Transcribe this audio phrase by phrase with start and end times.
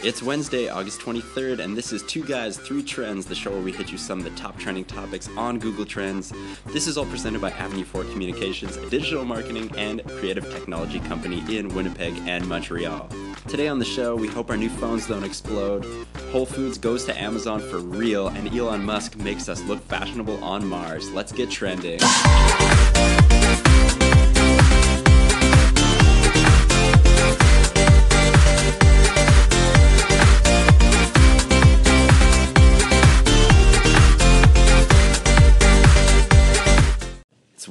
[0.00, 3.72] It's Wednesday, August 23rd, and this is Two Guys, Three Trends, the show where we
[3.72, 6.32] hit you some of the top trending topics on Google Trends.
[6.66, 11.42] This is all presented by Avenue 4 Communications, a digital marketing and creative technology company
[11.56, 13.08] in Winnipeg and Montreal.
[13.48, 15.84] Today on the show, we hope our new phones don't explode,
[16.30, 20.64] Whole Foods goes to Amazon for real, and Elon Musk makes us look fashionable on
[20.64, 21.10] Mars.
[21.10, 21.98] Let's get trending.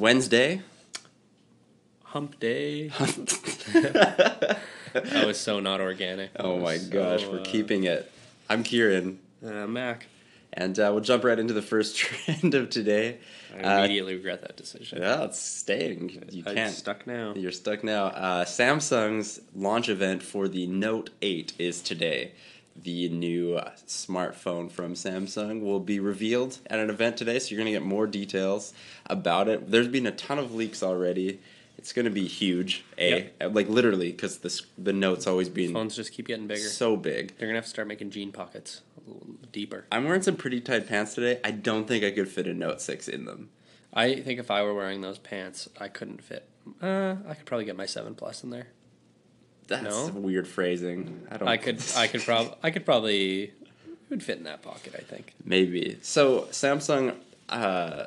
[0.07, 0.61] Wednesday.
[2.05, 2.87] Hump day.
[3.73, 4.57] that
[5.25, 6.29] was so not organic.
[6.39, 8.09] Oh my So, gosh, we're uh, keeping it.
[8.49, 10.05] I'm Kieran, Uh, Mac.
[10.53, 13.17] and uh, we'll jump right into the first trend of today.
[13.53, 15.01] I Uh, immediately regret that decision.
[15.01, 16.27] Yeah, it's staying.
[16.31, 16.73] You I'm can't.
[16.73, 17.33] stuck now.
[17.35, 18.05] You're stuck now.
[18.05, 22.31] Uh, Samsung's launch event for the Note 8 is today.
[22.83, 27.57] The new uh, smartphone from Samsung will be revealed at an event today, so you're
[27.63, 28.73] going to get more details
[29.07, 29.71] about it.
[29.71, 31.39] There's been a ton of leaks already.
[31.77, 33.53] It's going to be huge, a Yep.
[33.55, 36.61] like literally, because the the Note's always been Phones just keep getting bigger.
[36.61, 37.37] so big.
[37.37, 39.85] They're gonna have to start making jean pockets a little deeper.
[39.91, 41.39] I'm wearing some pretty tight pants today.
[41.43, 43.49] I don't think I could fit a Note 6 in them.
[43.93, 46.47] I think if I were wearing those pants, I couldn't fit.
[46.81, 48.67] Uh, I could probably get my seven plus in there.
[49.67, 50.07] That's No?
[50.07, 51.27] weird phrasing.
[51.29, 51.47] I don't.
[51.47, 51.81] I could.
[51.95, 52.53] I could probably.
[52.63, 53.43] I could probably.
[53.43, 53.53] It
[54.09, 54.93] would fit in that pocket.
[54.97, 55.33] I think.
[55.43, 55.97] Maybe.
[56.01, 57.15] So Samsung,
[57.49, 58.05] uh,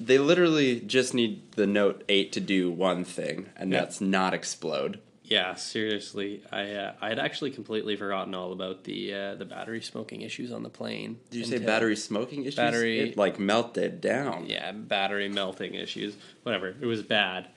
[0.00, 3.80] they literally just need the Note 8 to do one thing, and Yeah.
[3.80, 5.00] that's not explode.
[5.24, 9.82] Yeah, seriously, I uh, I had actually completely forgotten all about the uh, the battery
[9.82, 11.18] smoking issues on the plane.
[11.30, 12.54] Did you say battery smoking issues?
[12.54, 14.46] Battery- It, like melted down.
[14.46, 16.14] Yeah, battery melting issues.
[16.44, 17.48] Whatever, it was bad.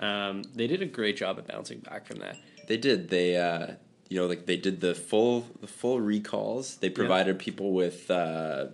[0.00, 2.36] Um, they did a great job at bouncing back from that.
[2.68, 3.08] They did.
[3.10, 3.72] They, uh,
[4.08, 6.76] you know, like they did the full the full recalls.
[6.76, 8.66] They provided people with uh,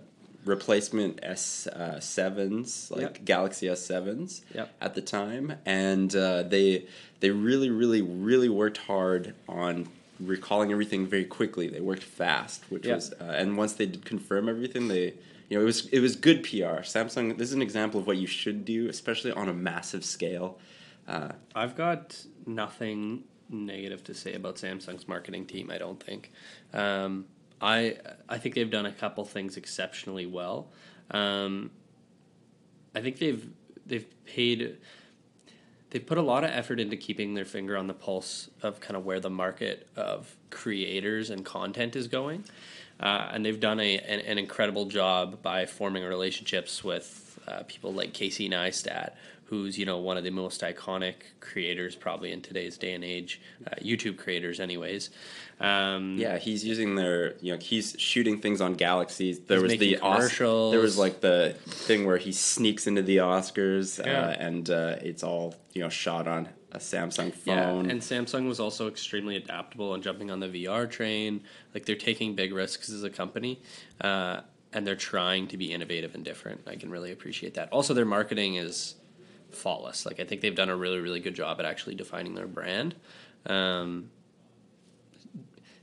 [0.45, 3.25] replacement S uh, sevens, like Yep.
[3.25, 4.73] Galaxy S sevens, Yep.
[4.81, 6.85] at the time, and uh, they
[7.21, 9.87] they really, really, really worked hard on
[10.19, 11.67] recalling everything very quickly.
[11.67, 12.95] They worked fast, which Yeah.
[12.95, 15.13] was, uh, and once they did confirm everything, they.
[15.47, 16.81] You know, it was it was good PR.
[16.81, 17.37] Samsung.
[17.37, 20.57] This is an example of what you should do, especially on a massive scale.
[21.07, 25.69] Uh, I've got nothing negative to say about Samsung's marketing team.
[25.71, 26.31] I don't think.
[26.73, 27.25] Um,
[27.61, 27.97] I
[28.27, 30.67] I think they've done a couple things exceptionally well.
[31.11, 31.71] Um,
[32.93, 33.47] I think they've
[33.85, 34.77] they've paid
[35.89, 38.97] they've put a lot of effort into keeping their finger on the pulse of kind
[38.97, 42.43] of where the market of creators and content is going.
[42.99, 47.93] Uh, and they've done a, an, an incredible job by forming relationships with uh, people
[47.93, 49.13] like Casey Neistat,
[49.45, 53.41] who's you know one of the most iconic creators probably in today's day and age,
[53.67, 55.09] uh, YouTube creators, anyways.
[55.59, 59.39] Um, Yeah, he's using their, you know, he's shooting things on galaxies.
[59.39, 63.17] There was the making Os- there was like the thing where he sneaks into the
[63.17, 64.27] Oscars, Yeah.
[64.29, 67.85] uh, and uh, it's all you know shot on a Samsung phone.
[67.85, 71.41] Yeah, and Samsung was also extremely adaptable and jumping on the VR train.
[71.73, 73.61] Like they're taking big risks as a company,
[74.01, 74.41] uh,
[74.73, 76.61] and they're trying to be innovative and different.
[76.67, 77.71] I can really appreciate that.
[77.71, 78.95] Also, their marketing is
[79.51, 80.05] flawless.
[80.05, 82.95] Like I think they've done a really, really good job at actually defining their brand.
[83.45, 84.09] Um,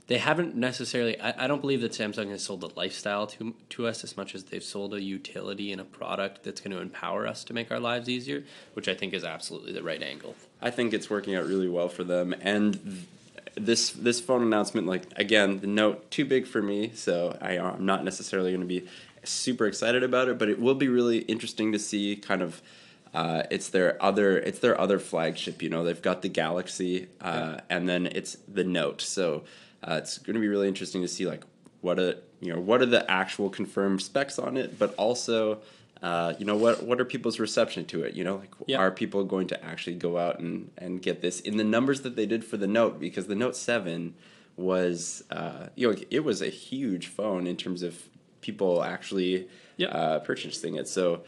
[0.07, 1.19] they haven't necessarily.
[1.19, 4.35] I, I don't believe that Samsung has sold a lifestyle to to us as much
[4.35, 7.71] as they've sold a utility and a product that's going to empower us to make
[7.71, 10.35] our lives easier, which I think is absolutely the right angle.
[10.61, 12.35] I think it's working out really well for them.
[12.41, 13.07] And th-
[13.55, 17.85] this this phone announcement, like again, the Note too big for me, so I, I'm
[17.85, 18.85] not necessarily going to be
[19.23, 20.37] super excited about it.
[20.37, 22.61] But it will be really interesting to see kind of.
[23.13, 25.61] Uh, it's their other it's their other flagship.
[25.61, 29.01] You know, they've got the Galaxy, uh, and then it's the Note.
[29.01, 29.43] So
[29.87, 31.43] uh, it's going to be really interesting to see like
[31.81, 35.59] what a you know what are the actual confirmed specs on it, but also.
[36.01, 36.83] Uh, you know what?
[36.83, 38.13] What are people's reception to it?
[38.13, 38.79] You know, like Yeah.
[38.79, 42.17] are people going to actually go out and, and get this in the numbers that
[42.17, 42.99] they did for the Note?
[42.99, 44.13] Because the Note Seven
[44.57, 48.03] was, uh, you know, it was a huge phone in terms of
[48.41, 49.47] people actually
[49.77, 49.87] Yeah.
[49.87, 50.89] uh, purchasing it.
[50.89, 51.21] So,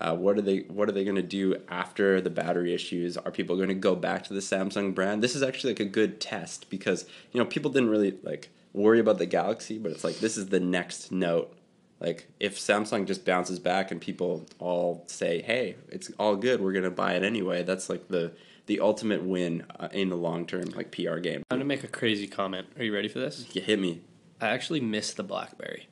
[0.00, 0.60] uh, what are they?
[0.60, 3.18] What are they going to do after the battery issues?
[3.18, 5.22] Are people going to go back to the Samsung brand?
[5.22, 8.98] This is actually like a good test because you know people didn't really like worry
[8.98, 11.54] about the Galaxy, but it's like this is the next Note.
[12.00, 16.62] Like if Samsung just bounces back and people all say, "Hey, it's all good.
[16.62, 18.32] We're gonna buy it anyway." That's like the
[18.64, 21.42] the ultimate win uh, in the long term, like PR game.
[21.50, 22.68] I'm gonna make a crazy comment.
[22.78, 23.44] Are you ready for this?
[23.52, 24.00] You hit me.
[24.40, 25.88] I actually miss the BlackBerry.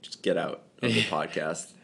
[0.00, 1.74] Just get out of the podcast.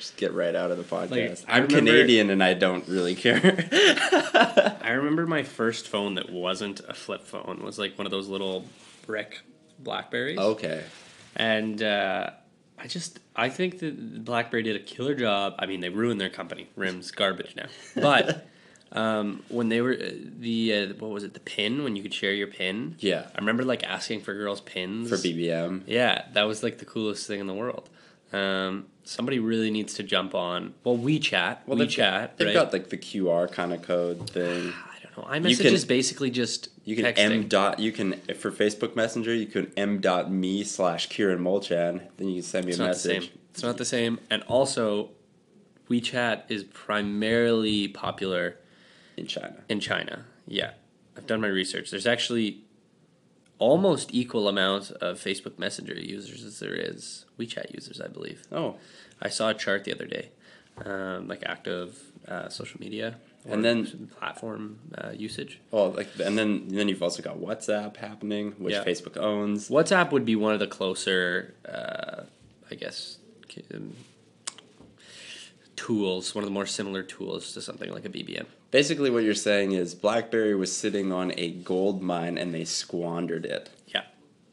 [0.00, 1.44] Just get right out of the podcast.
[1.46, 3.68] I I'm remember- Canadian and I don't really care.
[4.80, 8.26] I remember my first phone that wasn't a flip phone was like one of those
[8.26, 8.64] little
[9.04, 9.42] brick
[9.78, 10.38] Blackberries.
[10.38, 10.82] Okay.
[11.36, 12.30] And uh,
[12.78, 15.56] I just I think that BlackBerry did a killer job.
[15.58, 16.66] I mean, they ruined their company.
[16.76, 17.66] Rim's garbage now.
[17.94, 18.46] But
[18.92, 21.34] um, when they were the uh, what was it?
[21.34, 22.96] The pin when you could share your pin.
[23.00, 23.26] Yeah.
[23.34, 25.82] I remember like asking for girls' pins For BBM.
[25.86, 27.90] Yeah, that was like the coolest thing in the world.
[28.32, 30.74] Um, somebody really needs to jump on.
[30.84, 31.58] Well, WeChat.
[31.66, 32.36] Well, WeChat.
[32.36, 32.54] they've, they've right?
[32.54, 34.72] got like the QR kind of code thing.
[34.84, 35.48] I don't know.
[35.48, 37.18] iMessage can- is basically just You can texting.
[37.18, 37.78] m dot.
[37.80, 39.34] You can for Facebook Messenger.
[39.34, 42.02] You can m dot me slash Kieran Molchan.
[42.16, 43.22] Then you can send me It's a not the message.
[43.30, 43.38] same.
[43.52, 44.20] It's not the same.
[44.30, 45.10] And also,
[45.88, 48.58] WeChat is primarily popular
[49.16, 49.56] in China.
[49.68, 50.24] in China.
[50.46, 50.72] Yeah,
[51.16, 51.90] I've done my research.
[51.90, 52.62] There's actually
[53.60, 58.46] almost equal amount of Facebook Messenger users as there is WeChat users, I believe.
[58.50, 58.76] Oh,
[59.22, 60.30] I saw a chart the other day,
[60.84, 63.16] um, like active uh, social media
[63.48, 65.60] And then- platform uh, usage.
[65.70, 68.84] well, like, and then and then you've also got WhatsApp happening, which Yeah.
[68.84, 69.68] Facebook owns.
[69.68, 72.24] WhatsApp would be one of the closer, uh,
[72.70, 73.18] I guess,
[73.74, 73.94] um,
[75.94, 76.34] tools.
[76.34, 78.46] One of the more similar tools to something like a BBM.
[78.70, 83.44] Basically, what you're saying is BlackBerry was sitting on a gold mine and they squandered
[83.44, 83.70] it.
[83.88, 84.04] Yeah,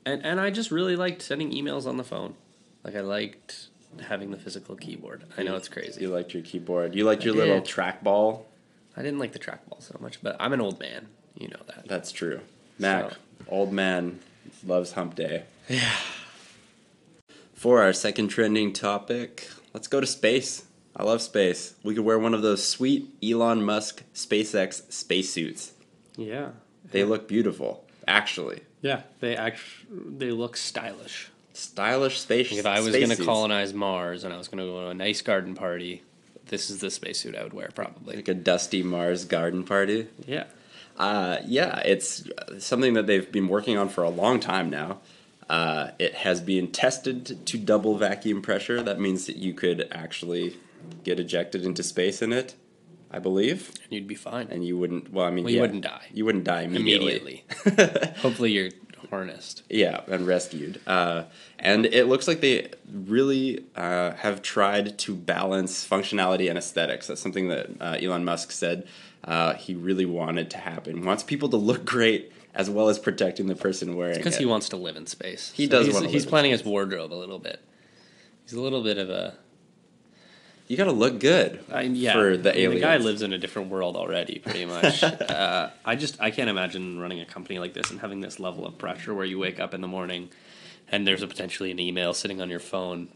[0.05, 2.33] and and I just really liked sending emails on the phone.
[2.83, 3.67] Like I liked
[4.07, 5.23] having the physical keyboard.
[5.37, 6.01] I know it's crazy.
[6.01, 6.95] You liked your keyboard.
[6.95, 7.67] You liked I your little did.
[7.69, 8.41] trackball.
[8.95, 11.07] I didn't like the trackball so much, but I'm an old man.
[11.37, 11.87] You know that.
[11.87, 12.39] That's true.
[12.79, 13.17] Mac, So-
[13.49, 14.19] old man,
[14.65, 15.43] loves hump day.
[15.69, 15.93] Yeah.
[17.53, 20.63] For our second trending topic, let's go to space.
[20.97, 21.75] I love space.
[21.83, 25.73] We could wear one of those sweet Elon Musk SpaceX spacesuits.
[26.17, 26.49] Yeah.
[26.91, 28.61] They look beautiful, actually.
[28.81, 29.03] Yeah.
[29.19, 29.85] They actually
[30.17, 31.29] they look stylish.
[31.53, 32.51] Stylish space.
[32.51, 33.25] If I was going to spacesuits.
[33.27, 36.01] colonize Mars and I was going to go to a nice garden party,
[36.47, 38.15] this is the spacesuit I would wear probably.
[38.15, 40.07] like a dusty Mars garden party.
[40.25, 40.45] Yeah.
[40.97, 42.27] Uh, yeah, it's
[42.57, 44.97] something that they've been working on for a long time now.
[45.47, 48.81] Uh, it has been tested to double vacuum pressure.
[48.81, 50.57] That means that you could actually
[51.03, 52.55] get ejected into space in it,
[53.11, 54.47] I believe, And you'd be fine.
[54.51, 55.11] and you wouldn't.
[55.13, 56.05] Well, I mean, Well, you yeah, wouldn't die.
[56.13, 57.43] You wouldn't die immediately.
[57.65, 58.13] Immediately.
[58.21, 58.69] Hopefully you're
[59.09, 59.63] harnessed.
[59.69, 60.81] Yeah, and rescued.
[60.85, 61.23] Uh,
[61.59, 67.07] and it looks like they really uh, have tried to balance functionality and aesthetics.
[67.07, 68.85] That's something that uh, Elon Musk said
[69.23, 70.97] uh, he really wanted to happen.
[70.97, 74.39] He wants people to look great as well as protecting the person wearing Because it.
[74.39, 75.51] he wants to live in space.
[75.55, 77.61] He does He's, he's live in planning his wardrobe a little bit.
[78.43, 79.37] He's a little bit of a
[80.67, 82.13] you got to look good I, yeah.
[82.13, 82.81] for the aliens.
[82.81, 85.03] The guy lives in a different world already, pretty much.
[85.03, 88.65] uh, I just I can't imagine running a company like this and having this level
[88.65, 90.29] of pressure where you wake up in the morning
[90.89, 93.09] and there's a potentially an email sitting on your phone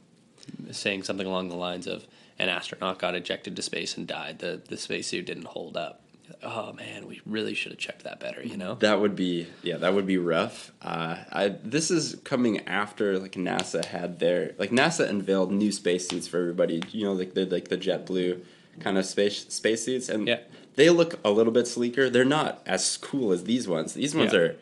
[0.72, 2.06] saying something along the lines of
[2.40, 4.40] an astronaut got ejected to space and died.
[4.40, 6.02] The the spacesuit didn't hold up.
[6.44, 8.42] Oh man, we really should have checked that better.
[8.44, 8.76] You know.
[8.76, 10.72] That would be yeah, that would be rough.
[10.82, 16.28] Uh, I this is coming after like NASA had their like NASA unveiled new spacesuits
[16.28, 16.82] for everybody.
[16.92, 18.42] You know, like the like the JetBlue
[18.80, 20.40] kind of space spacesuits, and Yeah.
[20.76, 22.10] they look a little bit sleeker.
[22.10, 23.94] They're not as cool as these ones.
[23.94, 24.40] These ones Yeah.
[24.40, 24.56] are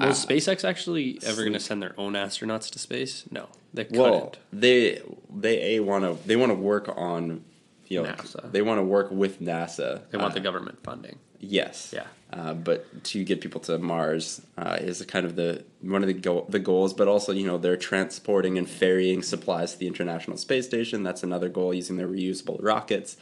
[0.00, 3.22] Was SpaceX actually ever going to send their own astronauts to space?
[3.30, 4.00] No, they couldn't.
[4.02, 5.00] well, they
[5.32, 7.44] they a want to they want to work on
[7.88, 8.50] you know NASA.
[8.52, 10.02] they want to work with NASA.
[10.10, 11.18] they want Uh, the government funding.
[11.40, 11.92] Yes.
[11.94, 12.06] Yeah.
[12.32, 16.14] Uh, but to get people to Mars uh, is kind of the one of the
[16.14, 16.92] go- the goals.
[16.94, 21.02] But also, you know, they're transporting and ferrying supplies to the International Space Station.
[21.02, 23.16] That's another goal using their reusable rockets.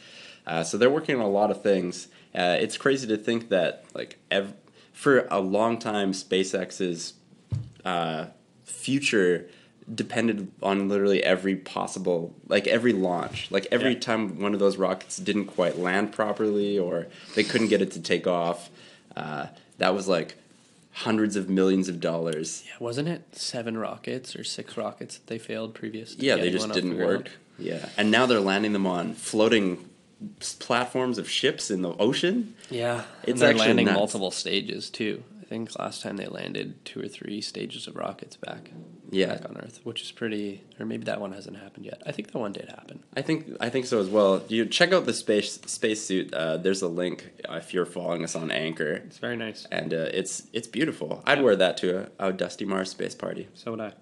[0.47, 2.07] Uh, so they're working on a lot of things.
[2.33, 4.55] Uh, it's crazy to think that like ev-
[4.93, 7.13] for a long time, SpaceX's
[7.85, 8.27] uh,
[8.63, 9.47] future
[9.93, 13.99] depended on literally every possible like every launch like every Yeah.
[13.99, 17.99] time one of those rockets didn't quite land properly or they couldn't get it to
[18.01, 18.69] take off
[19.15, 19.47] uh,
[19.79, 20.35] that was like
[20.93, 25.37] hundreds of millions of dollars Yeah, wasn't it seven rockets or six rockets that they
[25.37, 26.15] failed previous?
[26.17, 27.09] yeah they just the didn't ground?
[27.11, 29.89] work yeah and now they're landing them on floating
[30.59, 33.95] platforms of ships in the ocean Yeah, It's and they're actually landing nuts.
[33.97, 35.23] multiple stages too.
[35.53, 38.71] I think last time they landed two or three stages of rockets back.
[39.11, 39.35] Yeah.
[39.35, 40.63] back on Earth, which is pretty.
[40.79, 42.01] Or maybe that one hasn't happened yet.
[42.07, 43.03] I think that one did happen.
[43.15, 44.41] I think I think so as well.
[44.47, 46.33] You check out the space spacesuit.
[46.33, 48.93] Uh, there's a link if you're following us on Anchor.
[49.05, 49.67] It's very nice.
[49.71, 51.21] and uh, it's it's beautiful.
[51.27, 53.47] I'd wear that to a, a Dusty Mars space party.
[53.53, 53.93] So would I.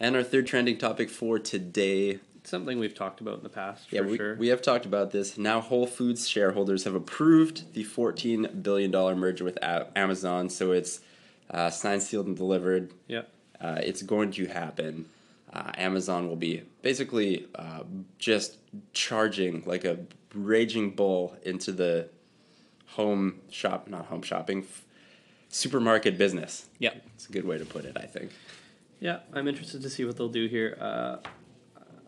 [0.00, 2.18] And our third trending topic for today.
[2.44, 3.92] Something we've talked about in the past.
[3.92, 4.34] Yeah, for we, sure.
[4.36, 5.38] we have talked about this.
[5.38, 10.48] Now, Whole Foods shareholders have approved the $14 billion merger with A- Amazon.
[10.50, 11.00] So it's
[11.50, 12.92] uh, signed, sealed, and delivered.
[13.08, 13.22] yeah.
[13.60, 15.08] Uh, it's going to happen.
[15.52, 17.84] Uh, Amazon will be basically uh,
[18.18, 18.56] just
[18.92, 20.00] charging like a
[20.34, 22.08] raging bull into the
[22.86, 24.84] home shop, not home shopping, f-
[25.48, 26.66] supermarket business.
[26.80, 26.94] Yeah.
[27.14, 28.32] It's a good way to put it, I think.
[28.98, 30.76] Yeah, I'm interested to see what they'll do here.
[30.80, 31.16] Uh,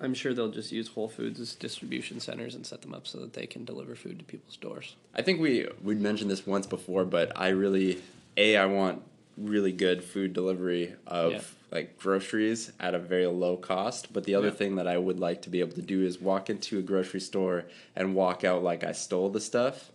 [0.01, 3.19] I'm sure they'll just use Whole Foods as distribution centers and set them up so
[3.21, 4.97] that they can deliver food to people's doors.
[5.15, 8.03] I think we we'd mentioned this once before, but I really
[8.37, 9.03] a I want
[9.37, 11.41] really good food delivery of Yeah.
[11.73, 14.13] like groceries at a very low cost.
[14.13, 14.55] But the other Yeah.
[14.55, 17.21] thing that I would like to be able to do is walk into a grocery
[17.21, 17.65] store
[17.97, 19.91] and walk out like I stole the stuff.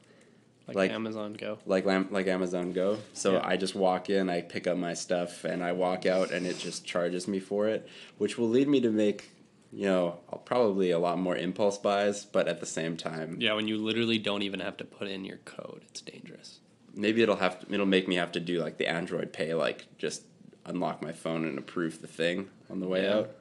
[0.67, 1.57] Like, Like- Amazon Go.
[1.65, 2.97] like like Amazon Go.
[3.13, 3.41] So Yeah.
[3.47, 6.57] I just walk in, I pick up my stuff, and I walk out, and it
[6.59, 7.87] just charges me for it,
[8.17, 9.29] which will lead me to make,
[9.71, 13.67] you know, probably a lot more impulse buys, but at the same time, Yeah, when
[13.67, 16.59] you literally don't even have to put in your code, it's dangerous.
[16.95, 19.85] maybe it'll have to, it'll make me have to do like the Android Pay, like
[19.97, 20.23] just
[20.65, 23.15] unlock my phone and approve the thing on the way Yeah.
[23.19, 23.31] out.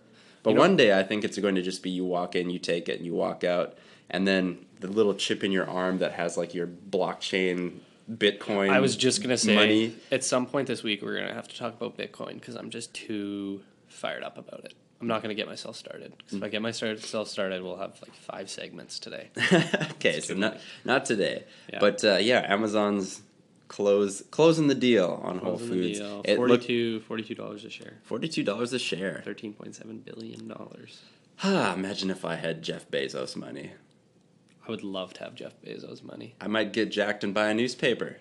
[0.43, 2.59] But You one day I think it's going to just be you walk in, you
[2.59, 3.77] take it, and you walk out,
[4.11, 7.81] and then the little chip in your arm that has like your blockchain
[8.11, 8.71] Bitcoin.
[8.71, 9.95] I was just gonna say money.
[10.11, 12.95] at some point this week we're gonna have to talk about Bitcoin because I'm just
[12.95, 14.73] too fired up about it.
[15.01, 18.15] I'm not gonna get myself started 'Cause if I get myself started, we'll have like
[18.15, 19.29] five segments today.
[19.93, 21.79] okay, so not not today, Yeah.
[21.81, 23.23] but uh, yeah, Amazon's
[23.69, 25.99] close closing the deal on Whole Closing the Foods.
[26.01, 26.23] deal.
[26.25, 26.37] It
[27.07, 29.23] 42 dollars a share, forty two dollars a share.
[29.25, 31.01] thirteen point seven billion dollars.
[31.45, 33.71] Ah, imagine if I had Jeff Bezos money.
[34.67, 36.35] I would love to have Jeff Bezos' money.
[36.41, 38.17] I might get jacked and buy a newspaper.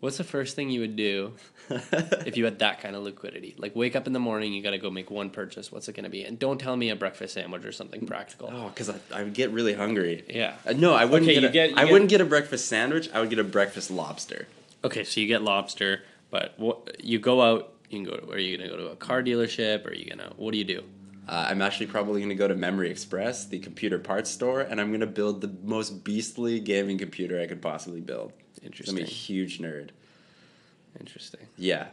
[0.00, 1.34] What's the first thing you would do
[1.70, 3.54] if you had that kind of liquidity?
[3.58, 5.70] Like wake up in the morning, you got to go make one purchase.
[5.70, 6.24] What's it going to be?
[6.24, 8.48] And don't tell me a breakfast sandwich or something practical.
[8.50, 10.24] oh, because I, I would get really hungry.
[10.28, 10.54] Yeah.
[10.66, 11.50] Uh, no, I wouldn't Okay, get.
[11.50, 13.10] a- get- I get- wouldn't get a breakfast sandwich.
[13.12, 14.48] I would get a breakfast lobster.
[14.82, 17.74] Okay, so you get lobster, but what you go out?
[17.90, 18.16] You can go.
[18.16, 19.84] To, are you going to go to a car dealership?
[19.84, 20.32] Or are you gonna?
[20.36, 20.82] What do you do?
[21.28, 24.80] Uh, I'm actually probably going to go to Memory Express, the computer parts store, and
[24.80, 28.32] I'm going to build the most beastly gaming computer I could possibly build.
[28.88, 29.90] I'm a huge nerd.
[30.98, 31.40] Interesting.
[31.56, 31.88] Yeah.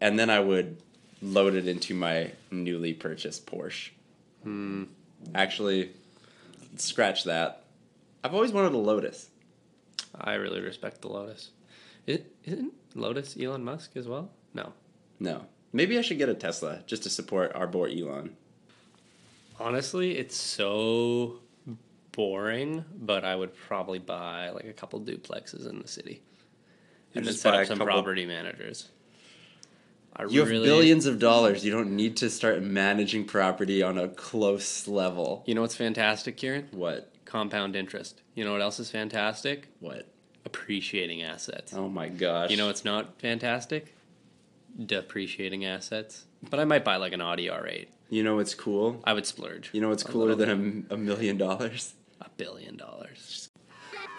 [0.00, 0.76] And then I would
[1.20, 3.90] load it into my newly purchased Porsche.
[4.42, 4.84] Hmm.
[5.34, 5.90] Actually,
[6.76, 7.64] scratch that.
[8.24, 9.28] I've always wanted a Lotus.
[10.14, 11.50] I really respect the Lotus.
[12.06, 14.30] Is, isn't Lotus Elon Musk as well?
[14.54, 14.72] No.
[15.18, 15.46] No.
[15.72, 18.36] Maybe I should get a Tesla just to support our boy Elon.
[19.58, 21.38] Honestly, it's so
[22.12, 26.22] boring, but I would probably buy like a couple duplexes in the city.
[27.12, 28.88] You and then set up some couple- property managers.
[30.14, 31.64] I You have billions of dollars.
[31.64, 35.42] You don't need to start managing property on a close level.
[35.46, 36.68] You know what's fantastic, Kieran?
[36.70, 37.10] What?
[37.24, 38.20] Compound interest.
[38.34, 39.68] You know what else is fantastic?
[39.80, 40.06] What?
[40.44, 41.72] Appreciating assets.
[41.72, 42.50] Oh my gosh.
[42.50, 43.94] You know what's not fantastic?
[44.84, 46.24] Depreciating assets.
[46.50, 47.86] But I might buy like an Audi R8.
[48.10, 49.00] You know what's cool?
[49.04, 49.70] I would splurge.
[49.72, 51.94] You know what's cooler than a, a million dollars?
[52.26, 53.50] A billion dollars.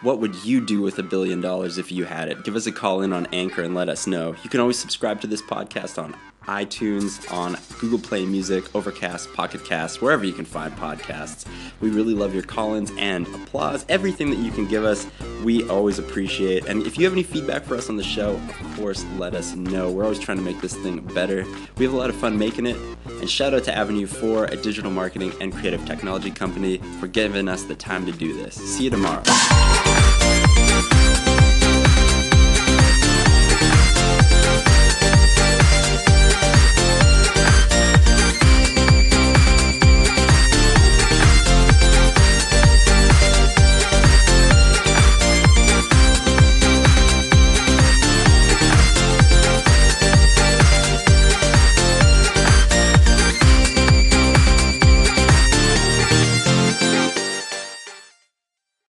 [0.02, 2.44] What would you do with a billion dollars if you had it?
[2.44, 4.36] Give us a call in on Anchor and let us know.
[4.44, 6.14] You can always subscribe to this podcast on
[6.48, 11.46] iTunes, on Google Play Music, Overcast, Pocket Cast, wherever you can find podcasts.
[11.82, 13.86] We really love your call ins and applause.
[13.90, 15.08] Everything that you can give us,
[15.44, 16.66] we always appreciate.
[16.66, 19.56] And if you have any feedback for us on the show, of course, let us
[19.56, 19.92] know.
[19.92, 21.46] We're always trying to make this thing better.
[21.78, 22.78] We have a lot of fun making it.
[23.06, 27.48] And shout out to Avenue 4, a digital marketing and creative technology company, for giving
[27.48, 28.56] us the time to do this.
[28.56, 29.24] See you tomorrow.